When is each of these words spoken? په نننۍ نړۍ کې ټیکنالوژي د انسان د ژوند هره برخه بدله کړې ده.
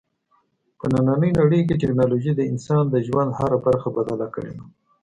په 0.79 0.85
نننۍ 0.93 1.31
نړۍ 1.39 1.61
کې 1.67 1.79
ټیکنالوژي 1.81 2.31
د 2.35 2.41
انسان 2.51 2.83
د 2.89 2.95
ژوند 3.07 3.29
هره 3.39 3.57
برخه 3.65 3.87
بدله 3.97 4.27
کړې 4.35 4.51
ده. 4.57 4.63